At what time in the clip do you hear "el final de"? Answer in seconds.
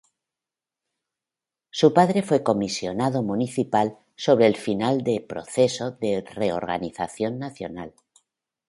4.47-5.21